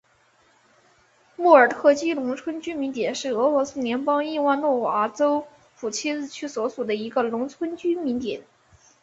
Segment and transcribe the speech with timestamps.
[1.35, 5.45] 莫尔特基农村居民点是俄罗斯联邦伊万诺沃州
[5.77, 8.41] 普切日区所属的一个农村居民点。